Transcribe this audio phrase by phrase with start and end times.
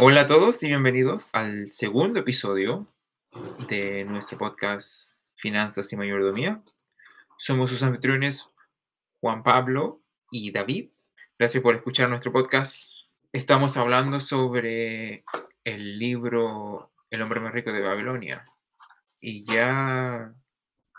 [0.00, 2.88] Hola a todos y bienvenidos al segundo episodio
[3.68, 6.60] de nuestro podcast Finanzas y Mayordomía.
[7.38, 8.50] Somos sus anfitriones
[9.20, 10.02] Juan Pablo
[10.32, 10.90] y David.
[11.38, 12.90] Gracias por escuchar nuestro podcast.
[13.32, 15.22] Estamos hablando sobre
[15.62, 18.44] el libro El hombre más rico de Babilonia.
[19.20, 20.34] Y ya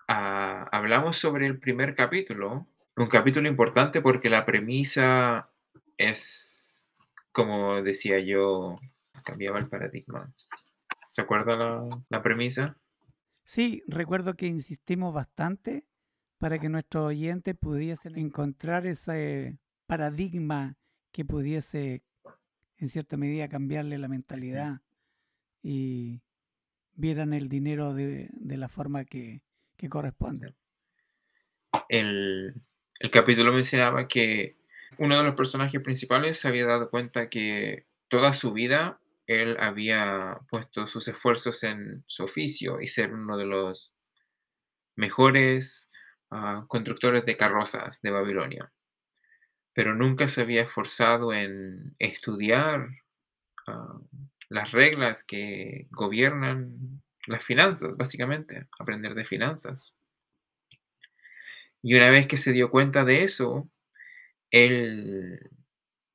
[0.07, 2.65] ah, hablamos sobre el primer capítulo.
[2.95, 5.49] Un capítulo importante porque la premisa
[5.97, 6.54] es,
[7.35, 8.79] como decía yo,
[9.25, 10.33] cambiaba el paradigma.
[11.09, 12.77] ¿Se acuerda la, la premisa?
[13.43, 15.85] Sí, recuerdo que insistimos bastante
[16.37, 20.77] para que nuestros oyentes pudiesen encontrar ese paradigma
[21.11, 22.03] que pudiese
[22.77, 24.81] en cierta medida cambiarle la mentalidad
[25.61, 26.21] y
[26.93, 29.43] vieran el dinero de, de la forma que,
[29.75, 30.55] que corresponde.
[31.89, 32.61] El,
[32.99, 34.55] el capítulo mencionaba que
[34.97, 40.37] uno de los personajes principales se había dado cuenta que toda su vida él había
[40.49, 43.93] puesto sus esfuerzos en su oficio y ser uno de los
[44.95, 45.89] mejores
[46.31, 48.71] uh, constructores de carrozas de Babilonia,
[49.73, 52.87] pero nunca se había esforzado en estudiar
[53.67, 54.07] uh,
[54.49, 59.95] las reglas que gobiernan las finanzas, básicamente, aprender de finanzas.
[61.81, 63.69] Y una vez que se dio cuenta de eso,
[64.55, 65.49] él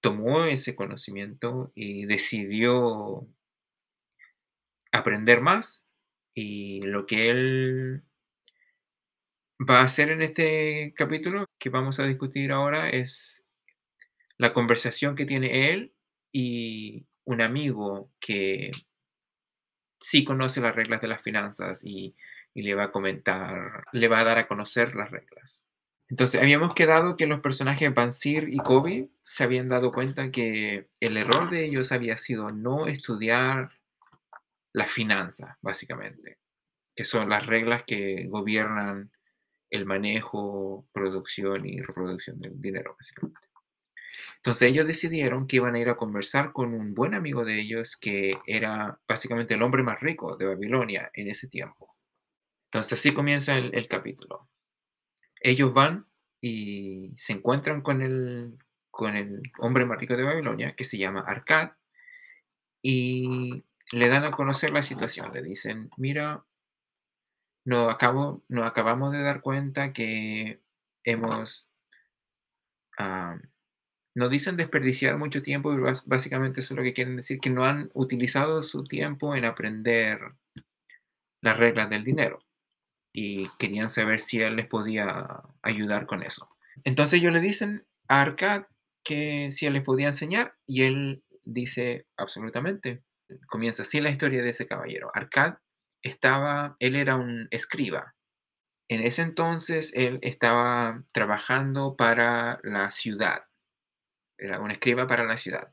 [0.00, 3.28] tomó ese conocimiento y decidió
[4.92, 5.84] aprender más.
[6.34, 8.02] Y lo que él
[9.60, 13.44] va a hacer en este capítulo que vamos a discutir ahora es
[14.38, 15.92] la conversación que tiene él
[16.32, 18.70] y un amigo que
[20.00, 22.16] sí conoce las reglas de las finanzas y,
[22.54, 25.66] y le va a comentar, le va a dar a conocer las reglas.
[26.10, 31.16] Entonces, habíamos quedado que los personajes Bansir y Kobe se habían dado cuenta que el
[31.16, 33.70] error de ellos había sido no estudiar
[34.72, 36.38] las finanzas, básicamente,
[36.96, 39.12] que son las reglas que gobiernan
[39.70, 43.40] el manejo, producción y reproducción del dinero, básicamente.
[44.38, 47.96] Entonces ellos decidieron que iban a ir a conversar con un buen amigo de ellos
[47.96, 51.94] que era básicamente el hombre más rico de Babilonia en ese tiempo.
[52.66, 54.49] Entonces así comienza el, el capítulo
[55.40, 56.06] ellos van
[56.40, 58.58] y se encuentran con el,
[58.90, 61.72] con el hombre más rico de Babilonia, que se llama Arcad,
[62.82, 65.32] y le dan a conocer la situación.
[65.32, 66.44] Le dicen, mira,
[67.64, 70.60] nos, acabo, nos acabamos de dar cuenta que
[71.04, 71.70] hemos...
[72.98, 73.40] Uh,
[74.14, 77.64] nos dicen desperdiciar mucho tiempo, y básicamente eso es lo que quieren decir, que no
[77.64, 80.20] han utilizado su tiempo en aprender
[81.40, 82.44] las reglas del dinero
[83.12, 86.48] y querían saber si él les podía ayudar con eso.
[86.84, 88.64] Entonces ellos le dicen a Arcad
[89.04, 93.02] que si él les podía enseñar y él dice absolutamente.
[93.46, 95.10] Comienza así la historia de ese caballero.
[95.14, 95.54] Arcad
[96.02, 98.14] estaba, él era un escriba.
[98.88, 103.44] En ese entonces él estaba trabajando para la ciudad.
[104.36, 105.72] Era un escriba para la ciudad.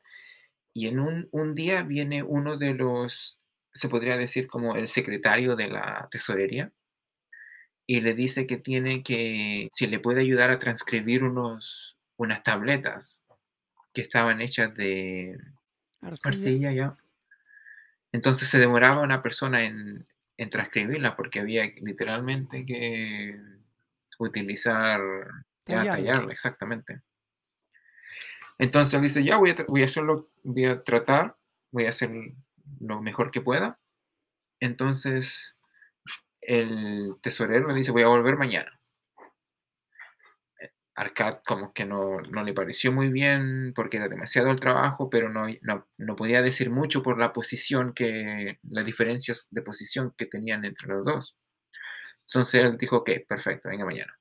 [0.74, 3.40] Y en un, un día viene uno de los,
[3.74, 6.72] se podría decir como el secretario de la tesorería,
[7.90, 13.24] y le dice que tiene que, si le puede ayudar a transcribir unos, unas tabletas
[13.94, 15.40] que estaban hechas de
[16.22, 16.98] arcilla, ya.
[18.12, 20.06] Entonces se demoraba una persona en,
[20.36, 23.40] en transcribirlas porque había literalmente que
[24.20, 25.00] utilizar,
[25.66, 27.02] ya, tallarla, exactamente.
[28.58, 31.38] Entonces él dice, ya voy a, voy a hacerlo, voy a tratar,
[31.72, 32.12] voy a hacer
[32.82, 33.80] lo mejor que pueda.
[34.60, 35.57] Entonces
[36.42, 38.80] el tesorero le dice, voy a volver mañana.
[40.98, 45.46] Arcad como que no, le pareció muy bien porque era demasiado el trabajo, pero no,
[45.98, 50.88] no, podía decir mucho por la posición que, las diferencias de posición que tenían entre
[50.88, 51.38] los dos.
[52.28, 54.18] Entonces él dijo, ok, perfecto, venga mañana.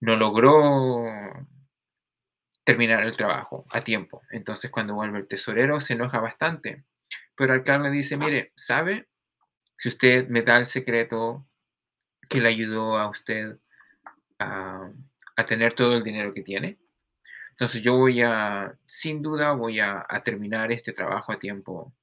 [0.00, 1.04] No logró
[2.64, 4.22] terminar el trabajo a tiempo.
[4.30, 6.86] Entonces cuando vuelve el tesorero se enoja bastante.
[7.36, 9.09] Pero Arcad le dice, mire, ¿sabe?
[9.80, 11.46] Si usted me da el secreto
[12.28, 13.56] que le ayudó a usted
[14.38, 14.92] a,
[15.48, 16.78] tener todo el dinero que tiene,
[17.52, 21.94] entonces yo voy a, sin duda, voy a, terminar este trabajo a tiempo.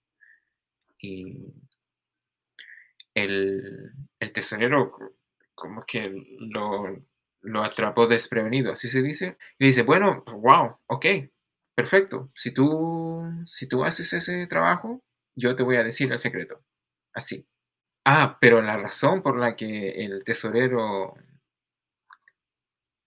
[0.99, 1.53] Y
[3.13, 3.91] el,
[4.33, 4.97] tesorero
[5.53, 7.05] como que lo,
[7.41, 9.37] lo, atrapó desprevenido, así se dice.
[9.59, 11.05] Y dice, bueno, wow, ok,
[11.75, 12.31] perfecto.
[12.33, 15.03] Si tú, si tú haces ese trabajo,
[15.35, 16.63] yo te voy a decir el secreto.
[17.13, 17.45] Así.
[18.09, 21.17] Ah, pero la razón por la que el tesorero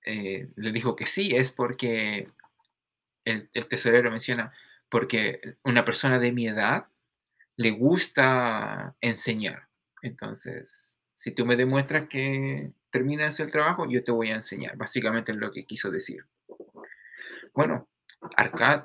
[0.04, 2.28] eh, le dijo que sí es porque
[3.24, 4.52] el, tesorero menciona,
[4.90, 6.88] porque una persona de mi edad
[7.56, 9.68] le gusta enseñar.
[10.02, 14.76] Entonces, si tú me demuestras que terminas el trabajo, yo te voy a enseñar.
[14.76, 16.26] Básicamente es lo que quiso decir.
[17.54, 17.88] Bueno,
[18.36, 18.84] Arcad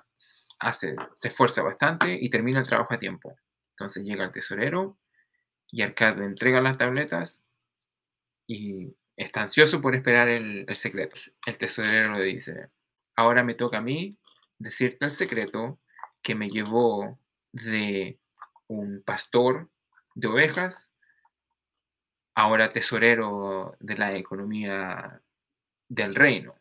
[0.59, 3.35] hace, se esfuerza bastante y termina el trabajo a tiempo.
[3.71, 4.97] Entonces llega el tesorero
[5.75, 7.43] y Arcad le entrega las tabletas
[8.47, 11.19] y está ansioso por esperar el, el secreto.
[11.45, 12.69] El tesorero le dice,
[13.17, 14.17] ahora me toca a mí
[14.57, 15.81] decirte el secreto
[16.21, 17.19] que me llevó
[17.51, 18.17] de
[18.67, 19.69] un pastor
[20.13, 20.93] de ovejas,
[22.35, 25.21] ahora tesorero de la economía
[25.89, 26.55] del reino.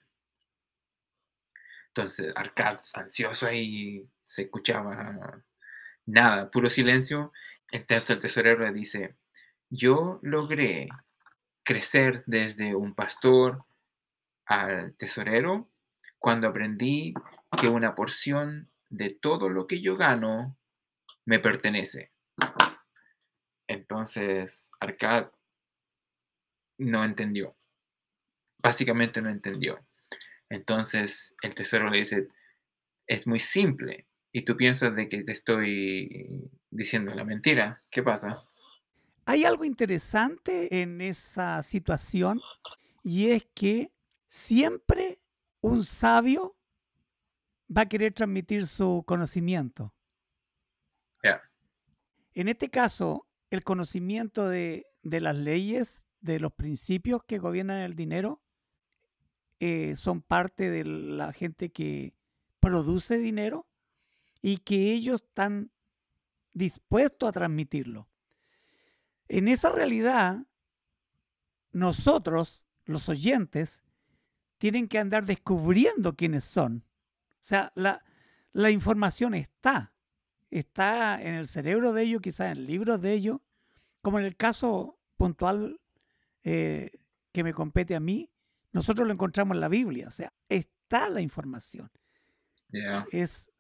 [1.87, 5.45] Entonces, Arcad, ansioso ahí, se escuchaba
[6.05, 7.33] nada, puro silencio.
[7.75, 9.17] Entonces el tesorero le dice,
[9.69, 10.89] yo logré
[11.65, 13.65] crecer desde un pastor
[14.47, 15.69] al tesorero
[16.21, 17.15] cuando aprendí
[17.61, 20.57] que una porción de todo lo que yo gano
[21.25, 22.13] me pertenece.
[23.67, 25.33] Entonces, Arcad
[26.79, 27.57] no entendió.
[28.63, 29.85] Básicamente no entendió.
[30.49, 32.29] Entonces, el tesoro le dice,
[33.09, 34.07] es muy simple.
[34.37, 37.85] Y tú piensas de que te estoy diciendo la mentira.
[37.89, 38.43] ¿Qué pasa?
[39.27, 42.41] Hay algo interesante en esa situación
[43.05, 43.93] y es que
[44.27, 45.21] siempre
[45.61, 46.57] un sabio
[47.75, 49.95] va a querer transmitir su conocimiento.
[52.37, 57.95] En este caso, el conocimiento de, de, las leyes, de los principios que gobiernan el
[57.95, 58.43] dinero,
[59.61, 62.17] eh, son parte de la gente que
[62.59, 63.69] produce dinero
[64.47, 65.71] y que ellos están
[66.53, 68.11] dispuestos a transmitirlo.
[69.27, 70.45] En esa realidad,
[71.73, 73.85] nosotros, los oyentes,
[74.59, 76.85] tienen que andar descubriendo quiénes son.
[77.31, 78.05] O sea, la,
[78.53, 79.95] la información está
[80.51, 83.41] está en el cerebro de ellos, quizás en libros de ellos,
[84.03, 85.81] como en el caso puntual
[86.43, 86.91] eh,
[87.33, 88.31] que me compete a mí,
[88.73, 91.91] nosotros lo encontramos en la Biblia, o sea, está la información.
[93.11, 93.51] Es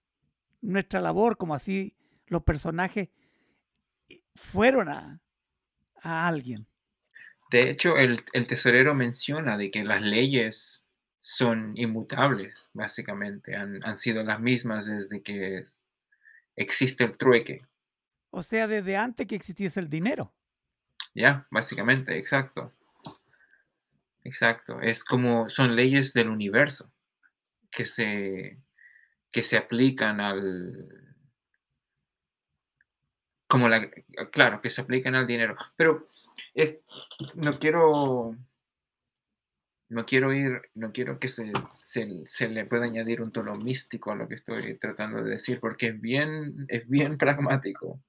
[0.65, 1.97] nuestra labor, como así
[2.27, 3.09] los personajes
[4.35, 5.21] fueron a,
[6.03, 6.67] a alguien.
[7.51, 10.83] De hecho, el, el, tesorero menciona de que las leyes
[11.21, 15.65] son inmutables, básicamente, han, han sido las mismas desde que
[16.57, 17.63] existe el trueque.
[18.31, 20.35] O sea, desde antes que existiese el dinero.
[21.15, 22.73] Ya, básicamente, exacto.
[24.25, 24.81] Exacto.
[24.81, 26.91] Es como son leyes del universo
[27.71, 28.59] que se,
[29.35, 30.89] que se aplican al.
[33.49, 33.91] Como la.
[34.31, 35.57] Claro, que se aplican al dinero.
[35.77, 36.09] Pero
[37.37, 38.37] no quiero
[39.89, 44.15] no quiero ir, no quiero que se, se, le pueda añadir un tono místico a
[44.15, 48.01] lo que estoy tratando de decir, porque es bien, es bien pragmático.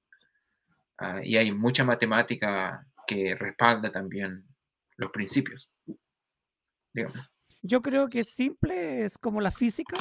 [0.98, 4.44] Ah, y hay mucha matemática que respalda también
[4.96, 5.68] los principios.
[7.62, 9.96] Yo creo que es simple, es como la física.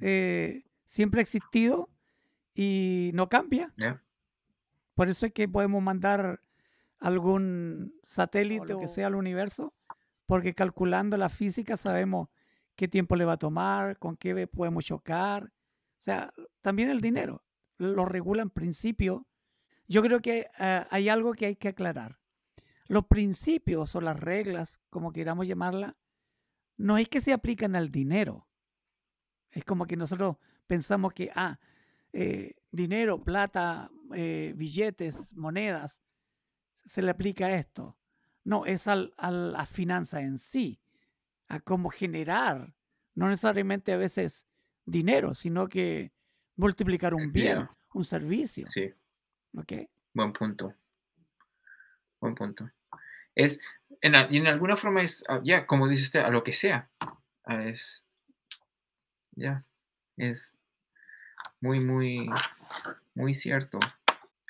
[0.00, 1.90] Eh, siempre ha existido
[2.54, 3.72] y no cambia.
[4.94, 6.40] Por eso es que podemos mandar
[6.98, 9.74] algún satélite o lo que sea al universo
[10.26, 12.28] porque calculando la física sabemos
[12.74, 15.44] qué tiempo le va a tomar, con qué podemos chocar.
[15.44, 17.44] O sea, también el dinero
[17.78, 19.26] lo regula en principio.
[19.88, 22.18] Yo creo que eh, hay algo que hay que aclarar.
[22.88, 25.96] Los principios o las reglas, como queramos llamarla,
[26.76, 28.45] no es que se aplican al dinero.
[29.56, 30.36] Es como que nosotros
[30.66, 31.58] pensamos que, ah,
[32.12, 36.02] eh, dinero, plata, eh, billetes, monedas,
[36.84, 37.96] se le aplica esto.
[38.44, 40.78] No, es al, a la finanza en sí,
[41.48, 42.74] a cómo generar,
[43.14, 44.46] no necesariamente a veces
[44.84, 46.12] dinero, sino que
[46.56, 48.66] multiplicar un bien, un servicio.
[48.66, 48.92] Sí.
[49.56, 49.72] ¿Ok?
[50.12, 50.74] Buen punto.
[52.20, 52.70] Buen punto.
[53.34, 53.58] Es,
[54.02, 56.90] en, en alguna forma es, ah, ya, como dice usted, a lo que sea.
[57.44, 58.05] Ah, es,
[59.36, 59.64] ya,
[60.16, 60.52] es
[61.60, 62.28] muy, muy,
[63.14, 63.78] muy cierto.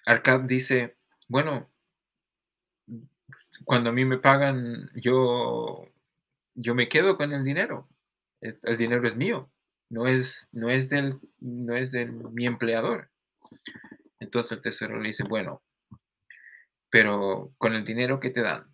[0.07, 0.97] Arcad dice,
[1.29, 1.69] bueno,
[3.65, 5.89] cuando a mí me pagan, yo,
[6.55, 7.89] yo me quedo con el dinero.
[8.41, 9.51] El dinero es mío,
[9.89, 13.11] no es, no es, del, no es de mi empleador.
[14.21, 15.63] Entonces el tesoro le dice, bueno,
[16.91, 18.67] pero con el dinero que te dan,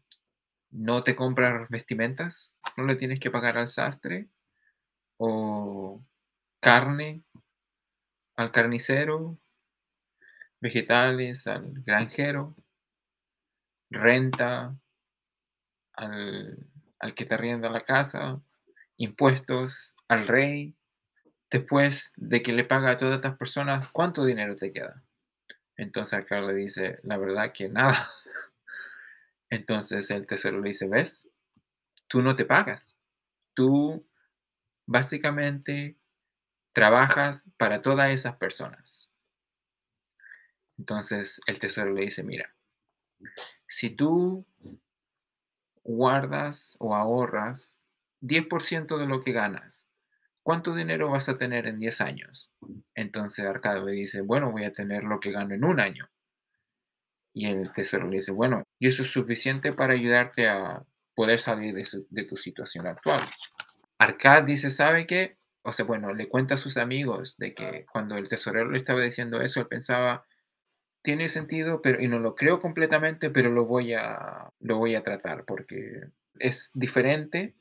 [0.71, 2.53] ¿no te compras vestimentas?
[2.77, 4.29] ¿No le tienes que pagar al sastre?
[5.19, 6.03] ¿O
[6.61, 7.23] carne
[8.37, 9.39] al carnicero?
[10.61, 12.57] ¿Vegetales al granjero?
[13.93, 14.75] renta
[15.95, 18.41] al, que te arrienda la casa,
[18.97, 20.75] impuestos al rey,
[21.51, 25.03] después de que le paga a todas estas personas, ¿cuánto dinero te queda?
[25.77, 28.11] Entonces acá le dice, la verdad que nada.
[29.51, 31.29] Entonces el tesoro le dice, ¿ves?
[32.09, 32.99] Tú no te pagas.
[33.55, 34.07] Tú
[34.87, 35.97] básicamente
[36.73, 39.11] trabajas para todas esas personas.
[40.79, 42.55] Entonces el tesoro le dice, mira,
[43.69, 44.47] si tú
[45.85, 47.79] guardas o ahorras
[48.21, 49.87] 10% de lo que ganas,
[50.43, 52.51] ¿cuánto dinero vas a tener en 10 años?
[52.95, 56.09] Entonces Arcado le dice, bueno, voy a tener lo que gano en un año.
[57.35, 60.85] Y el tesoro le dice, bueno, y eso es suficiente para ayudarte a
[61.15, 63.21] poder salir de, tu situación actual.
[64.03, 65.37] Arcad dice, ¿sabe qué?
[65.63, 69.01] O sea, bueno, le cuenta a sus amigos de que cuando el tesorero le estaba
[69.01, 70.27] diciendo eso, él pensaba,
[71.03, 75.05] tiene sentido, pero y no lo creo completamente, pero lo voy a lo voy a
[75.05, 77.55] tratar porque es diferente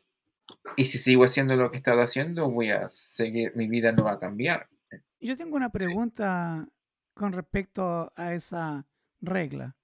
[0.75, 4.05] y si sigo haciendo lo que he estado haciendo, voy a seguir, mi vida no
[4.05, 4.67] va a cambiar.
[5.19, 6.67] Yo tengo una pregunta
[7.13, 8.87] con respecto a esa
[9.21, 9.75] regla.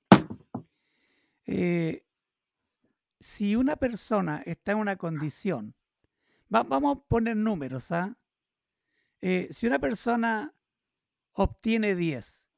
[1.46, 2.04] Eh,
[3.20, 5.76] si una persona está en una condición,
[6.50, 8.18] vamos a poner números, ¿ah?
[9.22, 10.54] Eh, si una persona
[11.34, 12.50] obtiene 10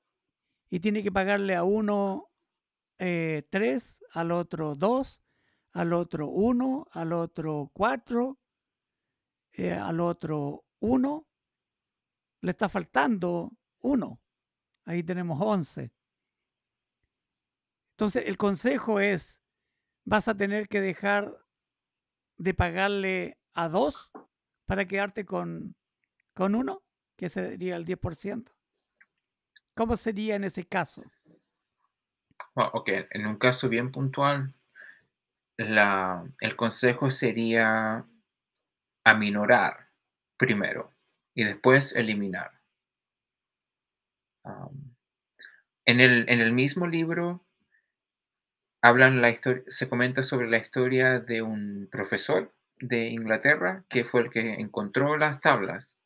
[0.70, 2.30] y tiene que pagarle a uno
[2.98, 5.24] eh, 3, al otro 2,
[5.72, 8.38] al otro 1, al otro 4,
[9.54, 11.28] eh, al otro 1,
[12.42, 14.22] le está faltando 1.
[14.86, 15.92] Ahí tenemos 11.
[17.92, 19.42] Entonces, el consejo es,
[20.06, 21.46] vas a tener que dejar
[22.38, 24.12] de pagarle a 2
[24.66, 25.76] para quedarte con,
[26.34, 26.84] con 1,
[27.16, 28.52] que sería el 10%.
[29.76, 31.04] ¿Cómo sería en ese caso?
[32.56, 34.54] ok, en un caso bien puntual,
[35.58, 38.06] la, el consejo sería
[39.04, 39.90] aminorar
[40.38, 40.94] primero
[41.34, 42.52] y después eliminar.
[45.86, 47.46] en, el, en, el, mismo libro
[48.82, 54.22] hablan la historia, se comenta sobre la historia de un profesor de Inglaterra que fue
[54.22, 55.98] el que encontró las tablas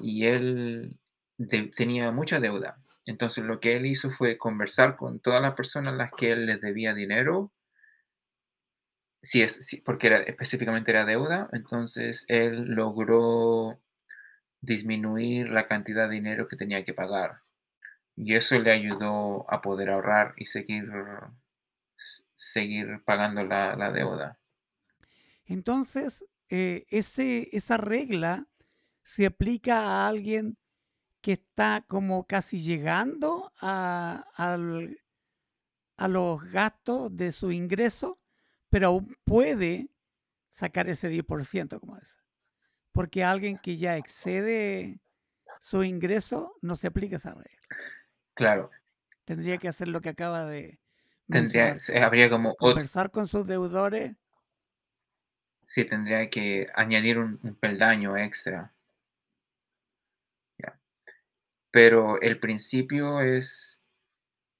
[0.00, 0.98] y él
[1.76, 2.78] tenía mucha deuda.
[3.06, 6.46] Entonces lo que él hizo fue conversar con todas las personas a las que él
[6.46, 7.52] les debía dinero,
[9.22, 13.80] si es, porque era, específicamente era deuda, entonces él logró
[14.60, 17.40] disminuir la cantidad de dinero que tenía que pagar.
[18.16, 20.90] Y eso le ayudó a poder ahorrar y seguir,
[22.36, 24.38] seguir pagando la, deuda.
[25.50, 28.46] Entonces, eh, ese, esa regla
[29.02, 30.56] se aplica a alguien
[31.20, 34.24] que está como casi llegando a,
[35.96, 38.20] a los gastos de su ingreso,
[38.68, 39.90] pero aún puede
[40.50, 42.18] sacar ese 10%, como dice.
[42.92, 45.00] Porque alguien que ya excede
[45.60, 47.66] su ingreso no se aplica esa regla.
[48.34, 48.70] Claro.
[49.24, 50.78] Tendría que hacer lo que acaba de
[51.26, 54.16] Tendría, habría como conversar con sus deudores.
[55.70, 58.72] Sí, tendría que añadir un peldaño extra.
[61.70, 63.80] Pero el principio es,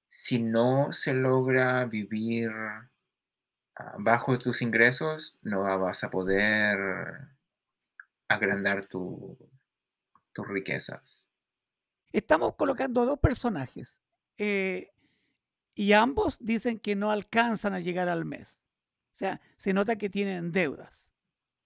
[0.07, 2.53] si no se logra vivir
[3.77, 6.79] ah, bajo tus ingresos, no vas a poder
[8.29, 9.37] agrandar tus
[10.37, 11.25] riquezas.
[12.13, 14.01] Estamos colocando dos personajes
[14.39, 14.93] eh,
[15.75, 18.60] y ambos dicen que no alcanzan a llegar al mes.
[19.21, 21.13] Sea, se nota que tienen deudas.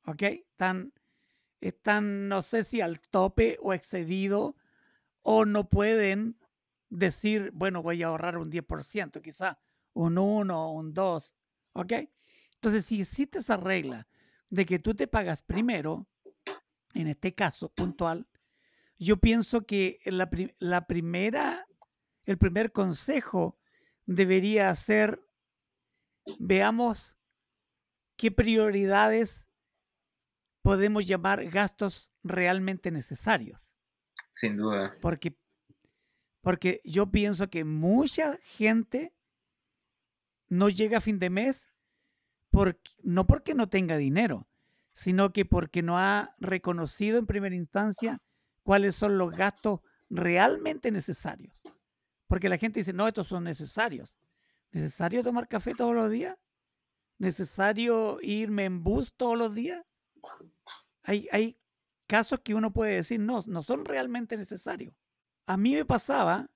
[0.06, 0.22] ¿Ok?
[0.22, 0.92] Están,
[1.60, 4.56] están no sé si al tope o excedido
[5.22, 6.36] o no pueden
[6.88, 9.60] decir, bueno, voy a ahorrar un 10%, quizá
[9.92, 11.36] un 1 o un 2,
[11.74, 11.92] ¿ok?
[12.56, 14.08] Entonces, si existe esa regla
[14.50, 16.08] de que tú te pagas primero,
[16.92, 18.26] en este caso puntual,
[18.98, 21.68] yo pienso que la, la primera,
[22.24, 23.60] el primer consejo
[24.06, 25.24] debería ser,
[26.40, 27.13] veamos
[28.16, 29.46] qué prioridades
[30.62, 33.78] podemos llamar gastos realmente necesarios.
[34.32, 34.96] Sin duda.
[35.00, 35.38] Porque,
[36.40, 39.14] porque yo pienso que mucha gente
[40.48, 41.70] no llega a fin de mes
[42.50, 44.48] porque, no porque no tenga dinero,
[44.92, 48.22] sino que porque no ha reconocido en primera instancia
[48.62, 51.62] cuáles son los gastos realmente necesarios.
[52.26, 54.14] Porque la gente dice, no, estos son necesarios.
[54.70, 56.36] ¿Necesario tomar café todos los días?
[57.18, 59.84] ¿Necesario irme en bus todos los días?
[61.02, 61.58] Hay, hay
[62.06, 64.94] casos que uno puede decir, no, no son realmente necesarios.
[65.46, 66.50] A mí me pasaba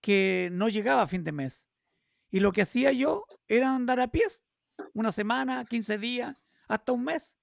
[0.00, 1.68] que no llegaba a fin de mes.
[2.30, 4.44] Y lo que hacía yo era andar a pies,
[4.92, 7.38] una semana, 15 días, hasta un mes.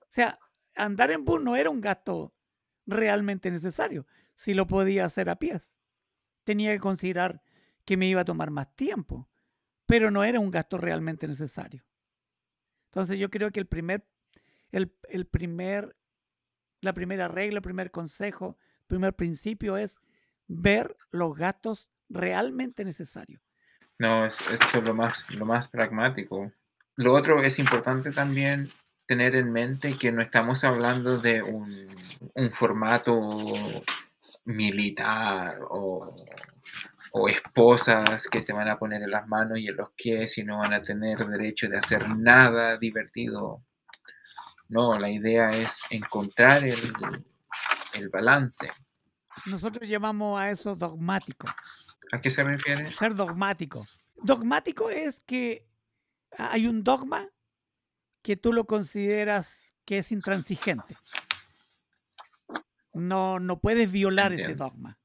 [0.00, 0.38] O sea,
[0.74, 2.34] andar en bus no era un gasto,
[2.86, 5.78] realmente necesario, si lo podía hacer a pies.
[6.44, 7.42] Tenía que considerar
[7.84, 9.28] que me iba a tomar más tiempo,
[9.86, 11.84] pero no era un gasto realmente necesario.
[12.94, 14.06] Entonces yo creo que el primer,
[14.70, 15.96] el, el primer,
[16.80, 19.98] la primera regla, el primer consejo, el primer principio es
[20.46, 23.42] ver los gastos realmente necesarios.
[23.98, 26.52] No, es, eso es lo más, lo más pragmático.
[26.94, 28.68] Lo otro es importante también
[29.06, 31.88] tener en mente que no estamos hablando de un,
[32.34, 33.18] un formato
[34.44, 36.14] militar o,
[37.12, 40.44] o, esposas que se van a poner en las manos y en los pies y
[40.44, 43.62] no van a tener derecho de hacer nada divertido.
[44.68, 46.78] No, la idea es encontrar el,
[47.94, 48.70] el balance.
[49.46, 51.48] Nosotros llamamos a eso dogmático.
[52.12, 52.90] ¿A qué se refiere?
[52.90, 53.84] Ser dogmático.
[54.16, 55.66] Dogmático es que
[56.38, 57.28] hay un dogma
[58.22, 60.96] que tú lo consideras que es intransigente.
[62.94, 64.98] No, no puedes violar ese dogma.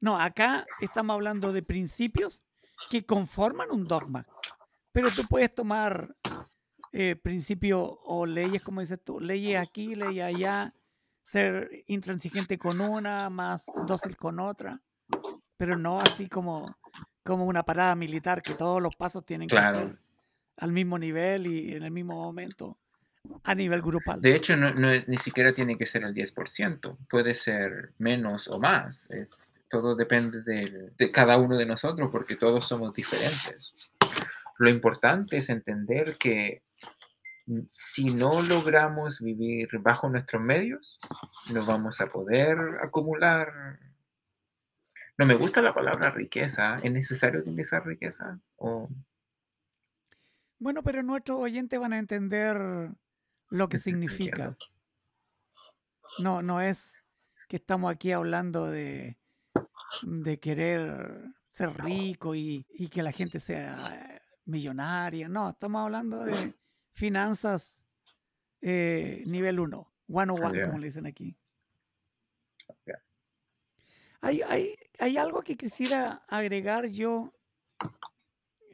[0.00, 2.42] No, acá estamos hablando de principios
[2.90, 4.26] que conforman un dogma.
[4.92, 6.16] Pero tú puedes tomar
[6.92, 10.74] eh, principios o leyes, como dices tú, leyes aquí, leyes allá,
[11.22, 14.80] ser intransigente con una, más dócil con otra,
[15.56, 16.78] pero no así como,
[17.24, 19.98] como una parada militar que todos los pasos tienen que ser
[20.56, 22.78] al mismo nivel y en el mismo momento
[23.44, 24.20] a nivel grupal.
[24.20, 29.10] De hecho, no, ni siquiera tiene que ser el 10%, puede ser menos o más.
[29.10, 33.92] Es, todo depende de, de cada uno de nosotros porque todos somos diferentes.
[34.58, 36.62] Lo importante es entender que
[37.68, 40.98] si no logramos vivir bajo nuestros medios,
[41.52, 43.78] no vamos a poder acumular.
[45.18, 46.80] No me gusta la palabra riqueza.
[46.82, 48.40] ¿Es necesario utilizar riqueza?
[48.56, 48.88] ¿O...
[50.58, 52.90] Bueno, pero nuestros oyentes van a entender
[53.50, 54.56] lo que significa.
[56.18, 56.92] No, no es
[57.48, 59.18] que estamos aquí hablando de,
[60.02, 63.76] de querer ser rico y, y que la gente sea
[64.44, 65.28] millonaria.
[65.28, 66.54] No, estamos hablando de
[66.92, 67.84] finanzas
[68.60, 71.36] eh, nivel 1, 101, como le dicen aquí.
[74.20, 77.32] Hay, hay, hay algo que quisiera agregar yo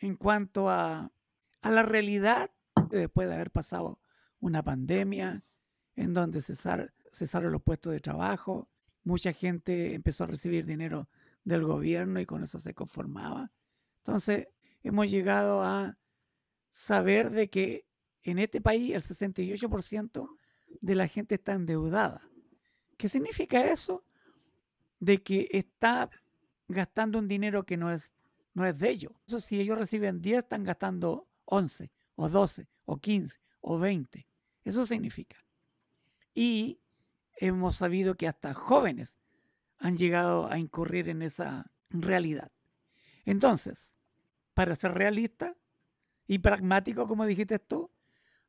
[0.00, 1.12] en cuanto a,
[1.60, 2.50] a la realidad
[2.88, 4.01] después de haber pasado
[4.42, 5.44] una pandemia
[5.96, 8.68] en donde cesaron los puestos de trabajo,
[9.04, 11.08] mucha gente empezó a recibir dinero
[11.44, 13.52] del gobierno y con eso se conformaba.
[13.98, 14.48] Entonces,
[14.82, 15.96] hemos llegado a
[16.70, 17.86] saber de que
[18.24, 20.28] en este país el 68%
[20.80, 22.22] de la gente está endeudada.
[22.96, 24.04] ¿Qué significa eso?
[24.98, 26.10] De que está
[26.66, 28.12] gastando un dinero que no es,
[28.54, 29.12] no es de ellos.
[29.26, 34.31] Entonces, si ellos reciben 10, están gastando 11 o 12 o 15 o 20.
[34.64, 35.36] Eso significa.
[36.34, 36.80] Y
[37.36, 39.18] hemos sabido que hasta jóvenes
[39.78, 42.52] han llegado a incurrir en esa realidad.
[43.24, 43.94] Entonces,
[44.54, 45.56] para ser realista
[46.26, 47.90] y pragmático, como dijiste tú,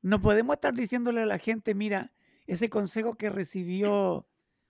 [0.01, 2.13] no podemos estar diciéndole a la gente, mira,
[2.45, 4.27] ese consejo que recibió,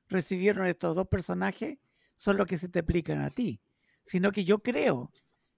[0.07, 1.79] recibieron estos dos personajes
[2.15, 3.61] son los que se te aplican a ti,
[4.03, 5.11] sino que yo creo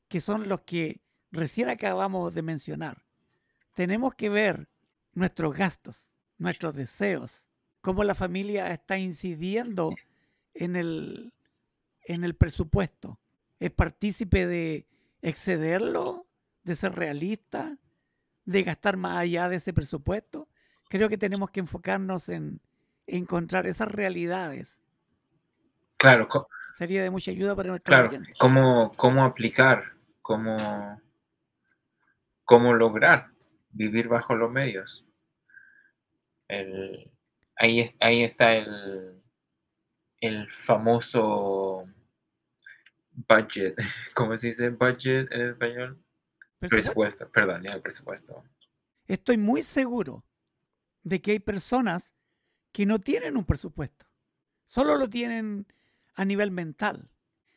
[0.07, 3.05] que son los que recién acabamos de mencionar.
[3.73, 4.69] Tenemos que ver
[5.15, 7.47] nuestros gastos, nuestros deseos,
[7.81, 9.95] cómo la familia está incidiendo
[10.53, 11.33] en el,
[12.03, 13.19] en el presupuesto.
[13.59, 14.87] ¿Es partícipe de
[15.21, 16.27] excederlo,
[16.63, 17.79] de ser realista,
[18.43, 20.47] de gastar más allá de ese presupuesto,
[20.89, 22.61] creo que tenemos que enfocarnos en,
[23.07, 24.83] encontrar esas realidades.
[25.97, 26.27] Claro.
[26.73, 31.01] Sería de mucha ayuda para nuestro claro, Cómo, cómo aplicar, cómo,
[32.43, 33.34] cómo lograr
[33.75, 35.05] vivir bajo los medios.
[37.57, 39.21] ahí, ahí está el,
[40.21, 41.85] el famoso
[43.11, 43.75] budget.
[44.15, 46.01] ¿Cómo se dice budget en español?
[46.59, 48.43] Presupuesto, perdón, ya el presupuesto.
[49.07, 50.25] Estoy muy seguro
[51.03, 52.15] de que hay personas
[52.71, 54.07] que no tienen un presupuesto,
[54.63, 55.67] solo lo tienen
[56.15, 57.11] a nivel mental.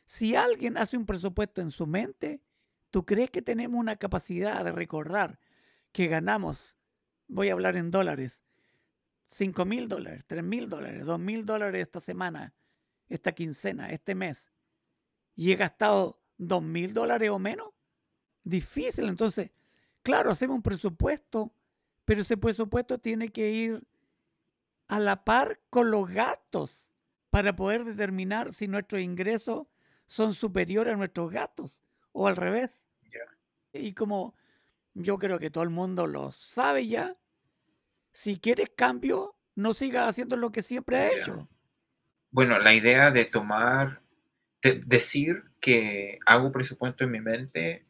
[0.05, 2.43] Si alguien hace un presupuesto en su mente,
[2.91, 5.39] ¿tú crees que tenemos una capacidad de recordar
[5.93, 6.77] que ganamos,
[7.27, 8.45] voy a hablar en dólares,
[9.27, 12.55] 5 mil dólares, 3 mil dólares, 2 mil dólares esta semana,
[13.09, 14.53] esta quincena, este mes,
[15.35, 17.69] y he gastado 2 mil dólares o menos?
[18.49, 19.09] difícil.
[19.09, 19.51] Entonces,
[20.03, 21.53] claro, hacemos un presupuesto,
[22.05, 23.87] pero ese presupuesto tiene que ir
[24.89, 26.89] a la par con los gastos
[27.31, 29.67] para poder determinar si nuestros ingresos
[30.07, 32.89] son superiores a nuestros gastos o al revés.
[33.73, 34.35] Y como
[34.99, 37.17] yo creo que todo el mundo lo sabe ya,
[38.13, 41.49] si quieres cambio, no siga haciendo lo que siempre ha hecho.
[42.31, 44.03] Bueno, la idea de tomar,
[44.63, 47.87] de decir que hago presupuesto en mi mente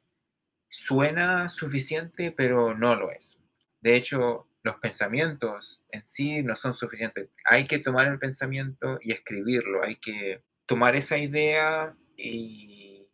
[0.69, 3.39] suena suficiente, pero no lo es.
[3.81, 7.31] De hecho, los pensamientos en sí no son suficientes.
[7.47, 9.83] Hay que tomar el pensamiento y escribirlo.
[9.83, 13.09] Hay que tomar esa idea y,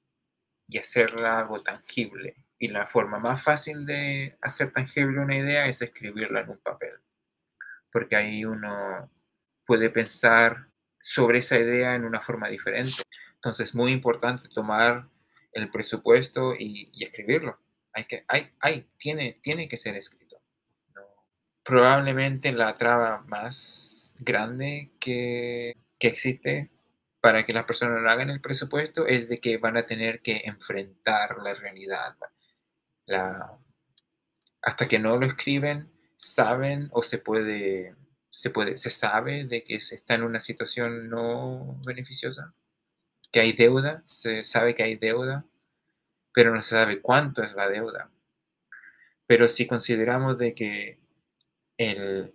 [0.68, 2.43] y hacerla algo tangible.
[2.58, 6.94] Y la forma más fácil de hacer tangible una idea es escribirla en un papel.
[7.90, 9.10] Porque ahí uno
[9.66, 10.68] puede pensar
[11.00, 13.02] sobre esa idea en una forma diferente.
[13.34, 15.08] Entonces es muy importante tomar
[15.52, 17.58] el presupuesto y, escribirlo.
[17.92, 20.40] Hay que, hay, hay, tiene, tiene que ser escrito.
[21.62, 26.70] Probablemente la traba más grande que, que existe
[27.20, 30.42] para que las personas no hagan el presupuesto es de que van a tener que
[30.44, 32.16] enfrentar la realidad.
[33.08, 37.94] Hasta que no lo escriben, saben o se puede
[38.34, 42.52] se, puede, se sabe de que se está en una situación no beneficiosa,
[43.30, 45.44] que hay deuda, se sabe que hay deuda,
[46.32, 48.10] pero no se sabe cuánto es la deuda.
[49.28, 50.98] Pero si consideramos de que
[51.78, 52.34] el,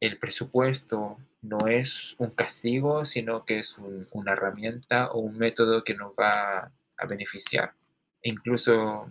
[0.00, 3.76] el presupuesto no es un castigo, sino que es
[4.10, 7.74] una herramienta o un método que nos va a beneficiar.
[8.22, 9.10] Incluso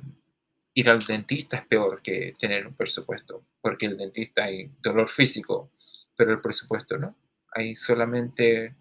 [0.74, 5.72] ir al dentista es peor que tener un presupuesto, porque el dentista hay dolor físico,
[6.15, 7.15] pero el presupuesto no.
[7.52, 8.76] Hay solamente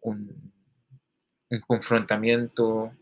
[0.00, 0.52] un,
[1.66, 2.92] confrontamiento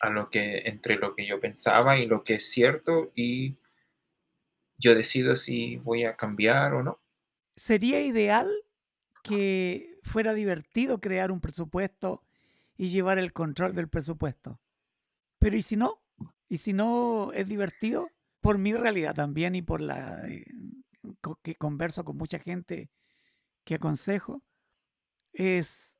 [0.00, 3.56] a lo que, entre lo que yo pensaba y lo que es cierto y
[4.78, 7.00] yo decido si voy a cambiar o no.
[7.56, 8.50] ¿Sería ideal
[9.22, 12.22] que fuera divertido crear un presupuesto
[12.76, 14.58] y llevar el control del presupuesto?
[15.42, 16.00] Pero ¿y si no?
[16.48, 20.44] Y si no es divertido, por mi realidad también y por la eh,
[21.42, 22.92] que converso con mucha gente
[23.64, 24.44] que aconsejo,
[25.32, 25.98] es,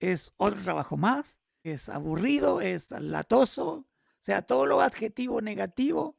[0.00, 3.86] es otro trabajo más, es aburrido, es latoso, o
[4.20, 6.14] sea, todos los adjetivos negativos,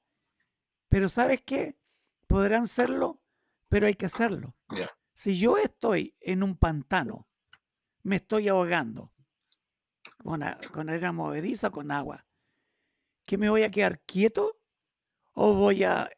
[0.89, 1.75] pero ¿sabes qué?
[2.27, 3.19] Podrán serlo,
[3.67, 4.55] pero hay que hacerlo.
[5.15, 7.27] Si yo estoy en un pantano,
[8.03, 9.11] me estoy ahogando
[10.19, 12.27] con, con arena movediza, con agua,
[13.25, 14.59] que me voy a quedar quieto
[15.33, 16.09] o voy a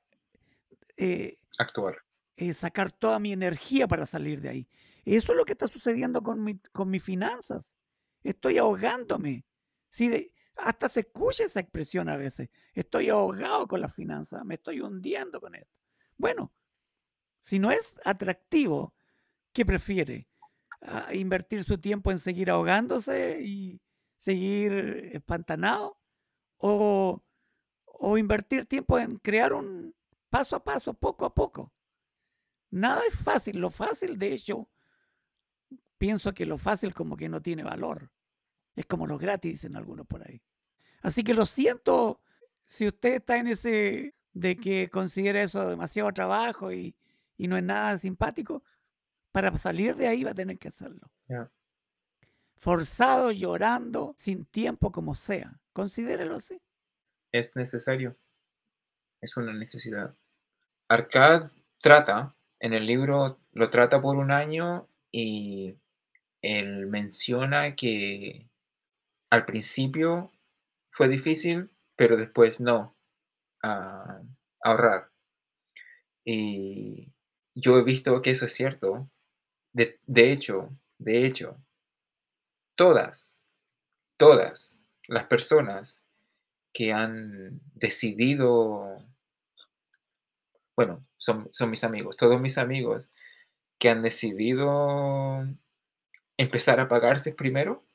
[0.97, 1.97] eh, actuar.
[2.35, 4.69] Eh, sacar toda mi energía para salir de ahí.
[5.05, 7.77] Eso es lo que está sucediendo con, mi, con mis finanzas.
[8.23, 9.45] Estoy ahogándome.
[9.89, 12.49] Sí, hasta se escucha esa expresión a veces.
[12.73, 15.71] Estoy ahogado con las finanzas, me estoy hundiendo con esto.
[16.17, 16.53] Bueno,
[17.39, 18.95] si no es atractivo,
[19.53, 20.27] ¿qué prefiere?
[20.81, 23.81] Ah, ¿Invertir su tiempo en seguir ahogándose y
[24.17, 24.73] seguir
[25.13, 25.99] espantanado?
[26.57, 27.21] O,
[28.17, 29.95] invertir tiempo en crear un
[30.29, 31.73] paso a paso, poco a poco.
[32.71, 33.59] Nada es fácil.
[33.59, 34.69] Lo fácil, de hecho,
[35.97, 38.11] pienso que lo fácil como que no tiene valor.
[38.75, 40.41] Es como lo gratis, dicen algunos por ahí.
[41.01, 42.21] Así que lo siento
[42.65, 46.95] si usted está en ese de que considera eso demasiado trabajo y,
[47.37, 48.63] no es nada simpático,
[49.31, 51.09] para salir de ahí va a tener que hacerlo.
[52.55, 55.59] Forzado, llorando, sin tiempo, como sea.
[55.73, 56.61] Considérelo así.
[57.31, 58.17] Es necesario.
[59.21, 60.15] Es una necesidad.
[60.87, 65.77] Arcad trata, en el libro lo trata por un año y
[66.41, 68.49] él menciona que
[69.29, 70.31] al principio
[70.91, 72.95] fue difícil, pero después no,
[74.61, 75.11] ahorrar.
[76.23, 77.11] Y
[77.53, 79.09] yo he visto que eso es cierto.
[79.73, 81.57] De, de hecho, de hecho,
[82.75, 83.43] todas,
[84.17, 86.05] todas las personas
[86.73, 89.03] que han decidido,
[90.75, 93.09] bueno, son, son mis amigos, todos mis amigos
[93.79, 95.47] que han decidido
[96.37, 97.85] empezar a pagarse primero,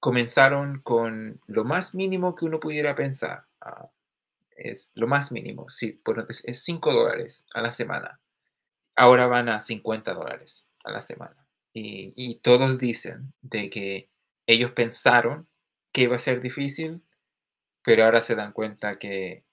[0.00, 3.46] comenzaron con lo más mínimo que uno pudiera pensar.
[3.60, 3.90] Ah,
[4.56, 6.00] es lo más mínimo, sí,
[6.44, 8.20] es 5 dólares a la semana.
[8.94, 11.43] Ahora van a 50 dólares a la semana.
[11.74, 14.08] Y, y todos dicen de que
[14.46, 15.48] ellos pensaron
[15.92, 17.02] que iba a ser difícil,
[17.82, 19.44] pero ahora se dan cuenta que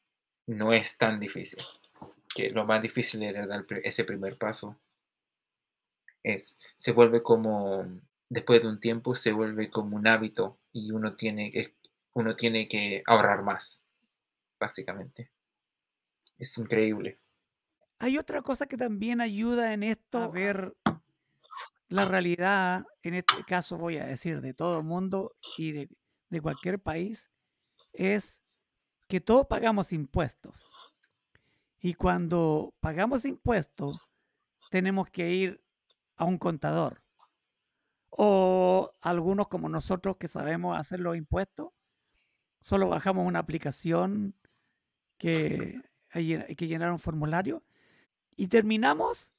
[0.47, 1.63] no es tan difícil,
[2.34, 4.79] que lo más difícil era dar ese primer paso.
[6.23, 7.86] Es, se vuelve como,
[8.29, 11.51] después de un tiempo, se vuelve como un hábito y uno tiene,
[12.13, 13.84] uno tiene que ahorrar más,
[14.60, 15.31] básicamente.
[16.38, 17.19] Es increíble.
[17.99, 20.75] Hay otra cosa que también ayuda en esto a ver
[21.91, 25.89] la realidad, en este caso voy a decir, de todo el mundo y de
[26.32, 27.30] de cualquier país
[27.93, 28.43] es
[29.08, 30.71] que todos pagamos impuestos.
[31.80, 33.99] Y cuando pagamos impuestos,
[34.71, 35.63] tenemos que ir
[36.15, 37.04] a un contador.
[38.10, 41.69] O algunos como nosotros que sabemos hacer los impuestos,
[42.62, 44.36] solo bajamos una aplicación
[45.17, 47.63] que hay que llenar un formulario
[48.36, 49.32] y terminamos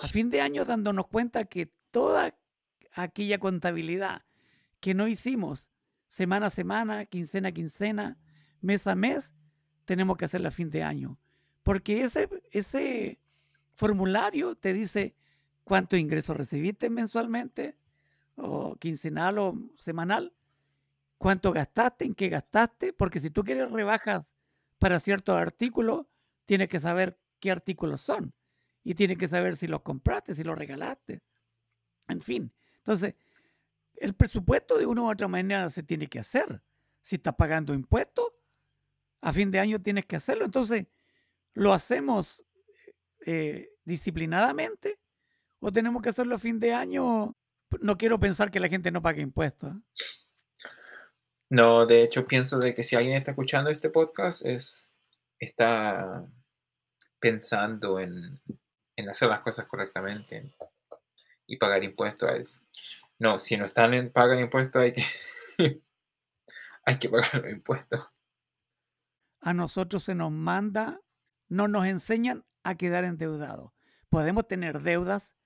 [0.00, 2.36] a fin de año dándonos cuenta que toda
[2.92, 4.22] aquella contabilidad
[4.80, 5.72] que no hicimos
[6.08, 8.18] semana a semana, quincena a quincena,
[8.60, 9.32] mes a mes,
[9.84, 11.20] tenemos que hacerla a fin de año.
[11.62, 13.20] Porque ese, ese
[13.74, 15.14] formulario te dice
[15.62, 17.76] cuánto ingreso recibiste mensualmente,
[18.34, 20.34] o quincenal o semanal,
[21.16, 24.34] cuánto gastaste, en qué gastaste, porque si tú quieres rebajas
[24.80, 26.06] para ciertos artículos,
[26.44, 28.34] tienes que saber qué artículos son
[28.82, 31.22] y tienes que saber si los compraste, si los regalaste.
[32.08, 33.14] En fin, entonces,
[33.96, 36.62] el presupuesto de una u otra manera se tiene que hacer.
[37.00, 38.26] Si estás pagando impuestos,
[39.20, 40.44] a fin de año tienes que hacerlo.
[40.44, 40.86] Entonces,
[41.54, 42.44] ¿lo hacemos
[43.24, 45.00] eh, disciplinadamente
[45.60, 47.36] o tenemos que hacerlo a fin de año?
[47.80, 49.72] No quiero pensar que la gente no pague impuestos.
[49.72, 49.80] ¿eh?
[51.50, 54.94] No, de hecho pienso de que si alguien está escuchando este podcast es
[55.38, 56.26] está
[57.18, 58.40] pensando en,
[59.08, 60.54] hacer las cosas correctamente
[61.46, 62.62] y pagar impuestos.
[63.18, 65.04] No, si no están en pagan impuestos hay que
[66.84, 68.10] hay que pagar los impuestos.
[69.40, 71.00] A nosotros se nos manda,
[71.48, 73.72] no nos enseñan a quedar endeudados.
[74.08, 75.36] Podemos tener deudas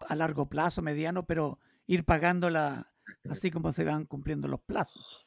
[0.00, 2.92] a largo plazo, mediano, pero ir pagándola
[3.28, 5.26] así como se van cumpliendo los plazos.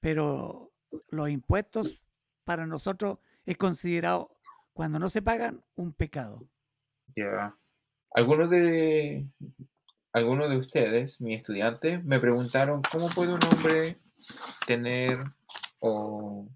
[0.00, 0.72] Pero
[1.08, 2.02] los impuestos
[2.44, 4.36] para nosotros es considerado,
[4.72, 6.48] cuando no se pagan, un pecado.
[7.14, 7.56] Ya.
[8.14, 9.26] Algunos de,
[10.12, 13.96] algunos de ustedes, mis estudiantes, me preguntaron cómo puede un hombre
[14.66, 15.16] tener
[15.80, 16.46] o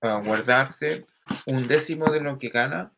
[0.00, 1.06] guardarse
[1.46, 2.92] un décimo de lo que gana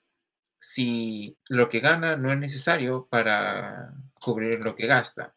[0.55, 5.35] si lo que gana no es necesario para cubrir lo que gasta.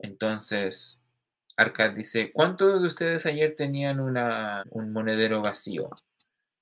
[0.00, 0.98] Entonces,
[1.56, 5.90] Arcad dice, ¿cuántos de ustedes ayer tenían un monedero vacío?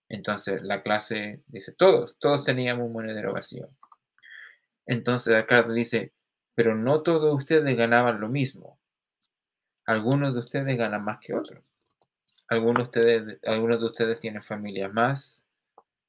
[0.08, 3.68] Entonces la clase dice, todos, todos teníamos un monedero vacío.
[4.86, 6.12] Entonces Arcad dice,
[6.54, 8.78] pero no todos ustedes ganaban lo mismo.
[9.84, 11.64] Algunos de ustedes ganan más que otros.
[12.48, 15.46] Algunos, ustedes, algunos de ustedes tienen familias más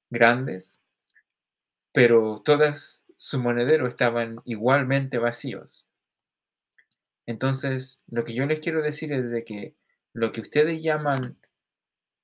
[0.10, 0.79] grandes,
[1.91, 5.88] pero todas su monedero estaban igualmente vacíos.
[7.25, 9.75] Entonces, lo que yo les quiero decir es de que
[10.13, 11.38] lo que ustedes llaman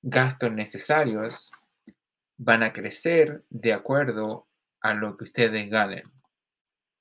[0.02, 1.50] gastos necesarios
[2.44, 4.46] van a crecer de acuerdo
[4.80, 6.02] a lo que ustedes ganen.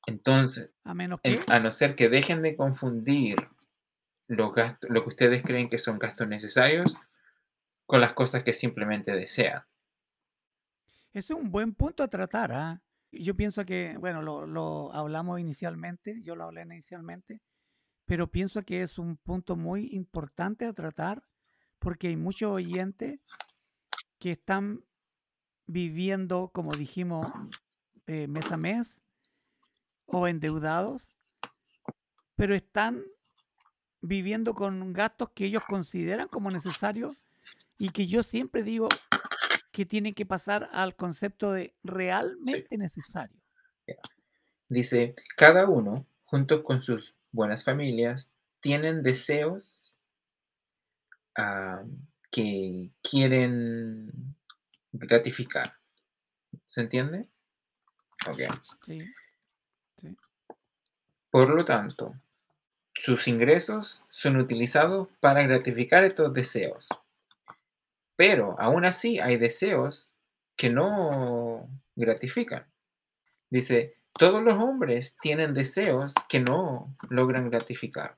[0.06, 3.36] Entonces, a, menos a no ser que dejen de confundir
[4.28, 6.96] los gastos, lo que ustedes creen que son gastos necesarios
[7.86, 9.64] con las cosas que simplemente desean.
[11.12, 12.52] Es un buen punto a tratar.
[12.54, 12.82] ¿ah?
[13.12, 17.42] Yo pienso que, bueno, lo, hablamos inicialmente, yo lo hablé inicialmente,
[18.06, 21.24] pero pienso que es un punto muy importante a tratar
[21.80, 23.20] porque hay muchos oyentes
[24.20, 24.86] que están
[25.66, 27.28] viviendo, como dijimos,
[28.08, 29.02] eh, mes a mes
[30.06, 31.16] o endeudados,
[32.36, 33.04] pero están
[34.02, 37.26] viviendo con gastos que ellos consideran como necesarios
[37.78, 38.90] y que yo siempre digo,
[39.72, 43.42] que tiene que pasar al concepto de realmente necesario.
[44.70, 49.92] Dice, cada uno, junto con sus buenas familias, tienen deseos
[52.32, 54.36] que quieren
[54.94, 55.78] gratificar.
[56.68, 57.28] ¿Se entiende?
[58.28, 58.40] Ok.
[58.86, 59.02] Sí.
[59.98, 60.18] sí.
[61.30, 62.16] Por lo tanto,
[62.94, 66.88] sus ingresos son utilizados para gratificar estos deseos.
[68.16, 70.12] Pero aún así hay deseos
[70.56, 72.66] que no gratifican.
[73.50, 78.18] Dice, todos los hombres tienen deseos que no logran gratificar.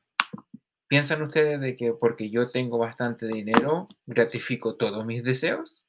[0.88, 5.85] ¿Piensan ustedes de que porque yo tengo bastante dinero, gratifico todos mis deseos?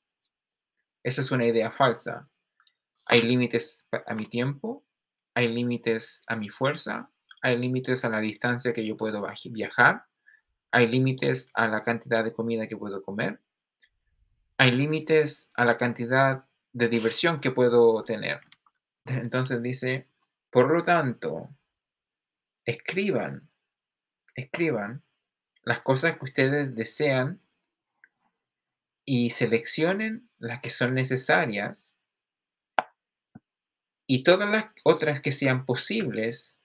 [1.06, 2.28] Esa es una idea falsa.
[3.06, 4.84] Hay límites a mi tiempo,
[5.34, 10.06] hay límites a mi fuerza, hay límites a la distancia que yo puedo viajar,
[10.72, 13.40] hay límites a la cantidad de comida que puedo comer,
[14.58, 18.40] hay límites a la cantidad de diversión que puedo tener.
[19.04, 20.08] Entonces dice,
[20.50, 21.50] por lo tanto,
[22.64, 23.48] escriban,
[24.34, 25.04] escriban
[25.62, 27.45] las cosas que ustedes desean
[29.06, 31.94] y seleccionen las que son necesarias
[34.06, 36.60] y todas las otras que sean posibles.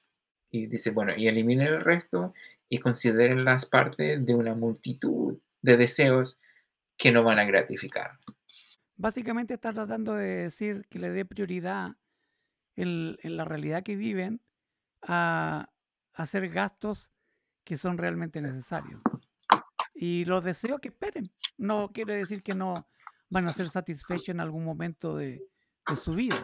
[0.50, 2.34] Y dice, bueno, y eliminen el resto
[2.68, 6.40] y consideren las partes de una multitud de deseos
[6.98, 8.20] que no van a gratificar.
[8.96, 11.92] Básicamente está tratando de decir que le dé prioridad
[12.76, 14.42] en, en la realidad que viven
[15.02, 15.70] a,
[16.14, 17.12] a hacer gastos
[17.64, 19.02] que son realmente necesarios.
[20.02, 21.32] Y los deseos que esperen.
[21.60, 22.88] No quiere decir que no
[23.30, 25.48] van a ser satisfechos en algún momento de,
[25.88, 26.44] de su vida.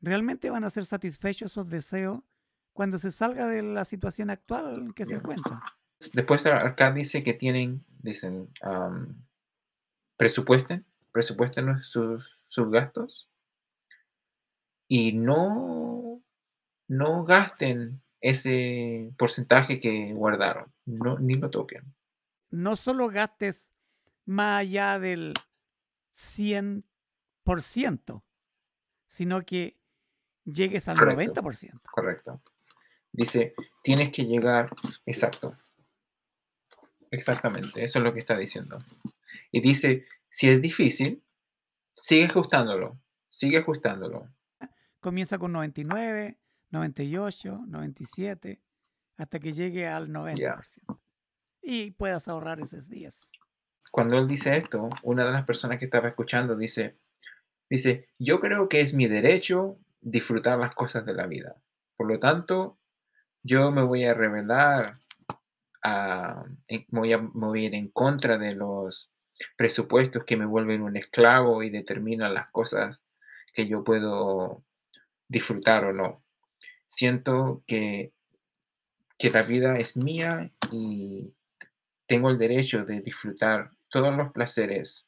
[0.00, 2.20] Realmente van a ser satisfechos esos deseos
[2.72, 5.58] cuando se salga de la situación actual en que se encuentran.
[6.14, 9.20] Después acá dice que tienen, dicen, um,
[10.16, 13.28] presupuesten, presupuesten sus, sus gastos
[14.86, 16.22] y no,
[16.86, 21.97] no gasten ese porcentaje que guardaron, no, ni lo toquen.
[22.50, 23.72] No solo gastes
[24.24, 25.34] más allá del
[26.14, 28.22] 100%,
[29.06, 29.78] sino que
[30.44, 31.42] llegues al Correcto.
[31.42, 31.80] 90%.
[31.90, 32.42] Correcto.
[33.12, 34.70] Dice, tienes que llegar,
[35.06, 35.56] exacto.
[37.10, 38.84] Exactamente, eso es lo que está diciendo.
[39.50, 41.24] Y dice, si es difícil,
[41.96, 44.28] sigue ajustándolo, sigue ajustándolo.
[45.00, 46.38] Comienza con 99,
[46.70, 48.62] 98, 97,
[49.16, 51.00] hasta que llegue al 90%.
[51.70, 53.28] Y puedas ahorrar esos días.
[53.92, 56.96] Cuando él dice esto, una de las personas que estaba escuchando dice,
[57.68, 61.56] dice, yo creo que es mi derecho disfrutar las cosas de la vida.
[61.94, 62.78] Por lo tanto,
[63.42, 65.00] yo me voy a revelar,
[65.84, 69.10] a, en- voy a me voy a ir en contra de los
[69.58, 73.04] presupuestos que me vuelven un esclavo y determinan las cosas
[73.52, 74.64] que yo puedo
[75.28, 76.24] disfrutar o no.
[76.86, 78.14] Siento que,
[79.18, 81.34] que la vida es mía y
[82.08, 85.06] tengo el derecho de disfrutar todos los placeres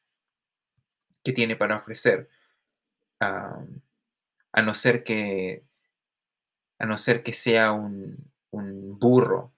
[1.25, 2.29] que tiene para ofrecer,
[3.21, 5.65] a no ser que,
[6.79, 9.55] a no ser que sea un, un burro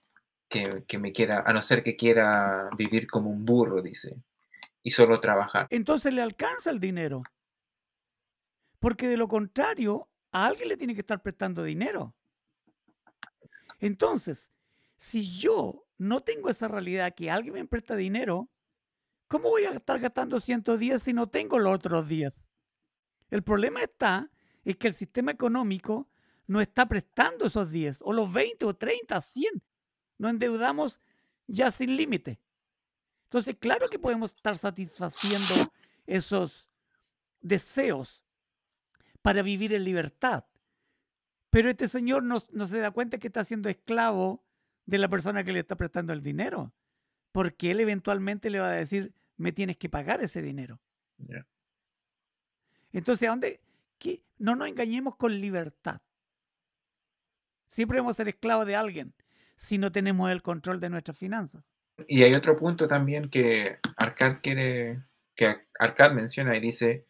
[0.49, 4.17] que, que me quiera, a no ser que quiera vivir como un burro, dice,
[4.83, 5.67] y solo trabajar.
[5.71, 7.19] Entonces le alcanza el dinero.
[8.79, 12.15] Porque de lo contrario, a alguien le tiene que estar prestando dinero.
[13.79, 14.53] Entonces,
[14.97, 18.51] si yo no tengo esa realidad que alguien me presta dinero,
[19.29, 22.45] ¿cómo voy a estar gastando 110 si no tengo los otros 10?
[23.31, 24.31] El problema está
[24.65, 26.11] es que el sistema económico
[26.49, 29.63] no está prestando esos 10, o los 20, o 30, 100.
[30.19, 31.01] Nos endeudamos
[31.47, 32.41] ya sin límite.
[33.25, 35.73] Entonces, claro que podemos estar satisfaciendo
[36.07, 36.69] esos
[37.41, 38.23] deseos
[39.23, 40.45] para vivir en libertad.
[41.49, 44.42] Pero este señor no, no se da cuenta que está siendo esclavo
[44.87, 46.73] de la persona que le está prestando el dinero.
[47.33, 50.81] Porque él eventualmente le va a decir, me tienes que pagar ese dinero.
[52.93, 53.61] Entonces, ¿a dónde?
[53.99, 54.23] qué?
[54.39, 56.01] No nos engañemos con libertad.
[57.67, 59.15] Siempre vamos a ser esclavos de alguien
[59.57, 61.77] si no tenemos el control de nuestras finanzas.
[62.09, 65.03] Y hay otro punto también que Arcad quiere,
[65.37, 67.07] que Arcad menciona y dice,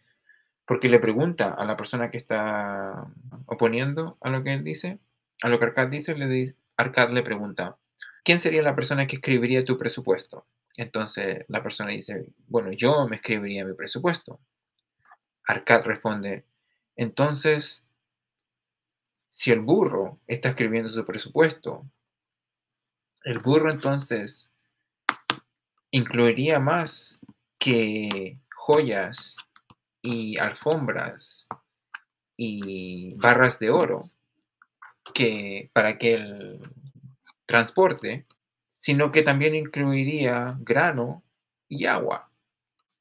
[0.67, 3.11] porque le pregunta a la persona que está
[3.47, 4.99] oponiendo a lo que él dice,
[5.43, 7.79] a lo que Arcad dice, le di- Arcad le pregunta,
[8.25, 10.47] ¿quién sería la persona que escribiría tu presupuesto?
[10.77, 14.40] Entonces la persona dice, bueno, yo me escribiría mi presupuesto.
[15.47, 16.45] Arcad responde,
[16.97, 17.85] entonces,
[19.29, 21.87] si el burro está escribiendo su presupuesto,
[23.23, 24.53] el burro entonces
[25.92, 27.21] incluiría más
[27.59, 29.37] que joyas
[30.03, 31.49] y alfombras
[32.37, 34.11] y barras de oro
[35.12, 36.61] que para que el
[37.46, 38.27] transporte,
[38.68, 41.22] sino que también incluiría grano
[41.68, 42.31] y agua.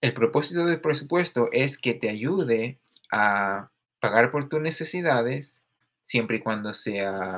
[0.01, 2.79] El propósito del presupuesto es que te ayude
[3.11, 5.61] a pagar por tus necesidades
[6.01, 7.37] siempre y cuando sea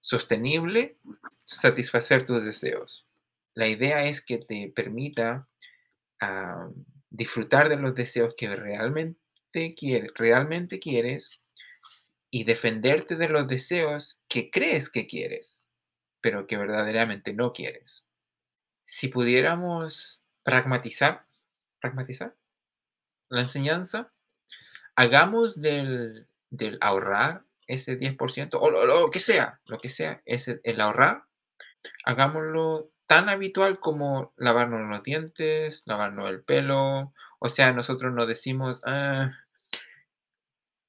[0.00, 0.96] sostenible,
[1.44, 3.06] satisfacer tus deseos.
[3.54, 5.48] La idea es que te permita
[6.20, 6.68] ah,
[7.10, 11.40] disfrutar de los deseos que realmente, quieres, realmente quieres
[12.30, 15.68] y defenderte de los deseos que crees que quieres,
[16.20, 18.06] pero que verdaderamente no quieres.
[18.84, 21.26] Si pudiéramos pragmatizar,
[21.80, 22.34] pragmatizar
[23.28, 24.12] la enseñanza,
[24.96, 30.80] hagamos del, del ahorrar ese 10% o lo, que sea, lo que sea, ese, el
[30.80, 31.24] ahorrar,
[32.04, 37.12] hagámoslo tan habitual como lavarnos los dientes, lavarnos el pelo.
[37.38, 39.32] O sea, nosotros nos decimos, "Ah,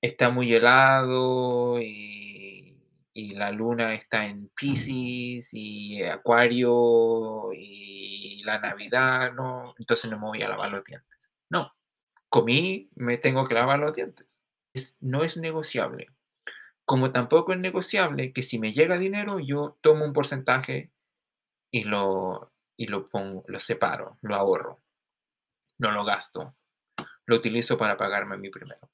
[0.01, 2.77] está muy helado y,
[3.13, 10.27] y la luna está en Pisces y Acuario y la Navidad, no, entonces no me
[10.27, 11.33] voy a lavar los dientes.
[11.49, 11.73] No,
[12.29, 14.39] comí, me tengo que lavar los dientes.
[14.73, 16.07] Es- no es negociable.
[16.85, 20.91] Como tampoco es negociable que si me llega dinero, yo tomo un porcentaje
[21.71, 24.81] y lo, y lo pongo, lo separo, lo ahorro,
[25.79, 26.55] no lo gasto,
[27.25, 28.89] lo utilizo para pagarme mí primero.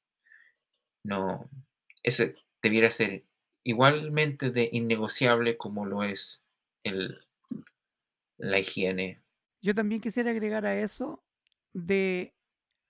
[1.06, 1.48] No,
[2.02, 3.26] ese debiera ser
[3.62, 6.44] igualmente de innegociable como lo es
[6.82, 7.24] el,
[8.38, 9.22] la higiene.
[9.62, 11.24] Yo también quisiera agregar a eso
[11.74, 12.34] de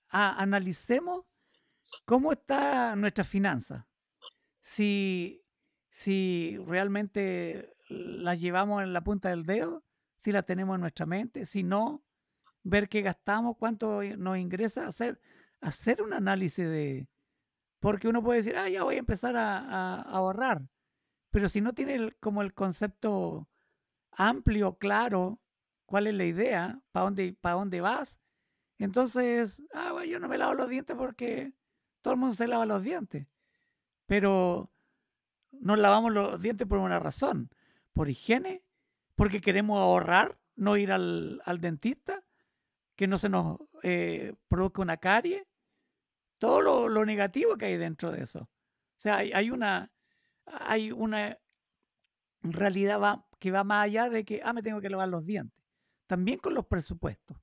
[0.08, 1.26] analicemos
[2.06, 3.86] cómo está nuestra finanza.
[4.62, 5.44] Si,
[5.90, 9.84] si realmente las llevamos en la punta del dedo,
[10.16, 12.02] si la tenemos en nuestra mente, si no,
[12.64, 15.20] ver qué gastamos, cuánto nos ingresa, hacer,
[15.60, 17.10] hacer un análisis de...
[17.80, 20.68] Porque uno puede decir, ah, ya voy a empezar a, ahorrar,
[21.30, 23.48] pero si no tiene como el concepto
[24.12, 25.40] amplio, claro,
[25.86, 28.20] cuál es la idea, para dónde, para dónde vas,
[28.78, 31.54] entonces, ah, bueno, yo no me lavo los dientes porque
[32.02, 33.28] todo el mundo se lava los dientes.
[34.06, 34.72] Pero
[35.52, 37.50] nos lavamos los dientes por una razón,
[37.94, 38.64] por higiene,
[39.16, 42.24] porque queremos ahorrar, no ir al, dentista,
[42.96, 45.48] que no se nos eh, produzca una carie,
[46.46, 48.42] todo lo, negativo que hay dentro de eso.
[48.42, 49.92] O sea, hay, una,
[50.46, 51.40] hay una
[52.44, 55.66] realidad que va más allá de que, ah, me tengo que lavar los dientes.
[56.06, 57.36] También con los presupuestos.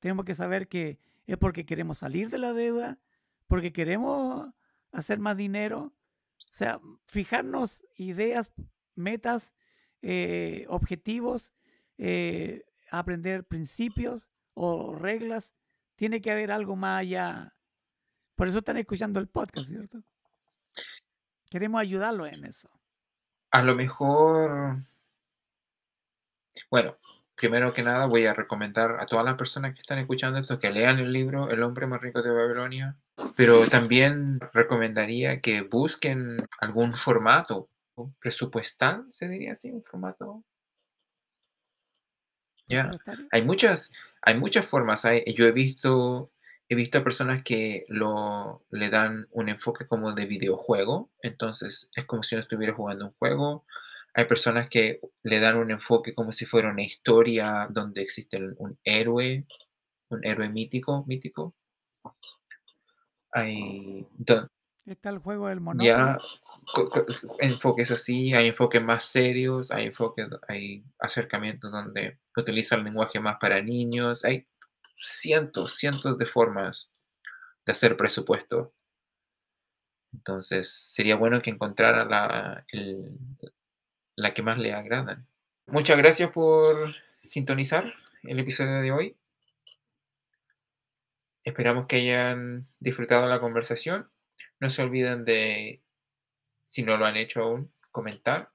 [0.00, 2.98] Tenemos que saber que es porque queremos salir de la deuda,
[3.46, 4.52] porque queremos
[4.90, 5.94] hacer más dinero.
[6.50, 8.50] O sea, fijarnos ideas,
[8.96, 9.54] metas,
[10.02, 11.54] eh, objetivos,
[11.96, 15.54] eh, aprender principios o reglas.
[15.94, 17.54] Tiene que haber algo más allá.
[18.38, 20.00] Por eso están escuchando el podcast, ¿cierto?
[21.50, 22.70] Queremos ayudarlos en eso.
[23.50, 24.84] A lo mejor,
[26.70, 26.96] bueno,
[27.34, 30.70] primero que nada voy a recomendar a todas las personas que están escuchando esto que
[30.70, 32.96] lean el libro El hombre más rico de Babilonia,
[33.34, 37.68] pero también recomendaría que busquen algún formato
[38.20, 40.44] presupuestal, se diría así, un formato.
[42.68, 42.88] Ya,
[43.32, 43.90] hay muchas,
[44.22, 45.02] hay muchas formas.
[45.26, 46.30] yo he visto,
[46.68, 52.04] he visto a personas que lo, le dan un enfoque como de videojuego, entonces es
[52.04, 53.64] como si uno estuviera jugando un juego
[54.18, 58.76] hay personas que le dan un enfoque como si fuera una historia donde existe un
[58.82, 59.46] héroe,
[60.08, 61.54] un héroe mítico, mítico.
[63.30, 64.08] Hay,
[64.86, 65.96] Está el juego del monopolio.
[65.96, 66.18] Ya,
[67.38, 73.36] enfoques así, hay enfoques más serios, hay enfoques, hay acercamientos donde utiliza el lenguaje más
[73.38, 74.48] para niños, hay
[74.98, 76.90] cientos, cientos de formas
[77.64, 78.74] de hacer presupuesto.
[80.12, 82.64] Entonces, sería bueno que encontrara la,
[84.16, 85.26] la que más le agradan.
[85.66, 89.16] Muchas gracias por sintonizar el episodio de hoy.
[91.44, 94.10] Esperamos que hayan disfrutado la conversación.
[94.60, 95.82] No se olviden de,
[96.64, 98.50] si no lo han hecho aún, comentar,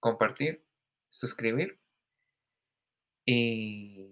[0.00, 0.64] compartir,
[1.10, 1.78] suscribir.
[3.24, 4.11] Y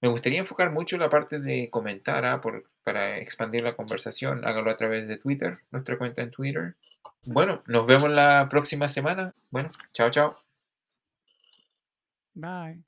[0.00, 2.40] me gustaría enfocar mucho la parte de comentar ¿ah?
[2.84, 4.44] para expandir la conversación.
[4.46, 6.74] Hágalo a través de Twitter, nuestra cuenta en Twitter,
[7.24, 9.34] bueno, nos vemos la próxima semana.
[9.50, 10.36] Bueno, chao, chao.
[12.34, 12.82] Bye.